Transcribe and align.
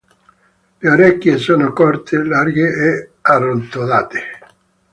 Le 0.79 0.89
orecchie 0.89 1.37
sono 1.37 1.73
corte, 1.73 2.23
larghe 2.23 2.73
e 2.73 3.09
arrotondate. 3.21 4.23